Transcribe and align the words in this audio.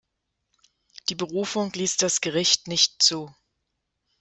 Die 1.09 1.13
Berufung 1.13 1.71
ließ 1.73 1.97
das 1.97 2.21
Gericht 2.21 2.67
nicht 2.67 3.03
zu. 3.03 3.35